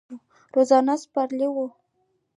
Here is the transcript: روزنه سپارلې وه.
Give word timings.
روزنه 0.53 0.93
سپارلې 1.03 1.47
وه. 1.55 1.67